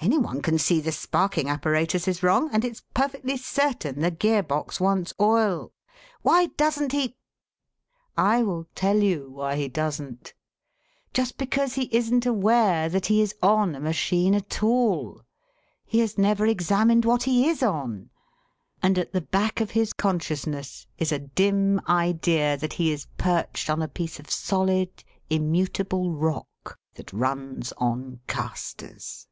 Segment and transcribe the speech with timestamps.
[0.00, 4.78] Anyone can see the sparking apparatus is wrong, and it's perfectly certain the gear box
[4.78, 5.72] wants oil.
[6.20, 7.16] Why doesn't he?'
[8.34, 10.34] I will tell you why he doesn't.
[11.14, 15.22] Just because he isn't aware that he is on a machine at all.
[15.86, 18.10] He has never examined what he is on.
[18.82, 23.70] And at the back of his consciousness is a dim idea that he is perched
[23.70, 29.28] on a piece of solid, immutable rock that runs on castors.